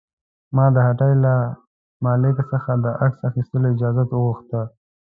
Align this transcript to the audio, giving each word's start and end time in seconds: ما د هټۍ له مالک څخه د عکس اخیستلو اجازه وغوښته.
ما 0.55 0.65
د 0.75 0.77
هټۍ 0.87 1.13
له 1.25 1.33
مالک 2.03 2.37
څخه 2.51 2.71
د 2.83 2.85
عکس 3.03 3.19
اخیستلو 3.29 3.71
اجازه 3.73 4.03
وغوښته. 4.09 4.61